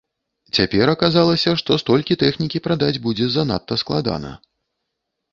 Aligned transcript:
Цяпер 0.57 0.87
аказалася, 0.93 1.51
што 1.61 1.75
столькі 1.81 2.17
тэхнікі 2.23 2.61
прадаць 2.67 3.01
будзе 3.03 3.27
занадта 3.35 3.77
складана. 3.83 4.31